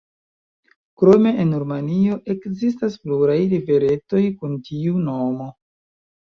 [1.01, 5.51] Krome en Rumanio ekzistas pluraj riveretoj kun tiu nomo.